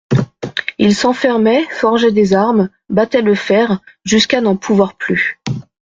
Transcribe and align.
Il 0.79 0.95
s'enfermait, 0.95 1.63
forgeait 1.69 2.11
des 2.11 2.33
armes, 2.33 2.69
battait 2.89 3.21
le 3.21 3.35
fer 3.35 3.79
jusqu'à 4.03 4.41
n'en 4.41 4.55
pouvoir 4.57 4.95
plus. 4.97 5.39